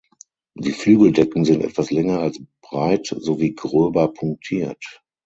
Die 0.55 0.71
Flügeldecken 0.71 1.45
sind 1.45 1.61
etwas 1.61 1.91
länger 1.91 2.21
als 2.21 2.41
breit 2.63 3.05
sowie 3.19 3.53
gröber 3.53 4.07
punktiert. 4.11 4.83